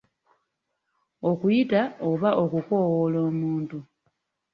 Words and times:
Okuyita 1.29 1.81
oba 2.09 2.29
okukoowoola 2.43 3.19
omuntu. 3.29 3.77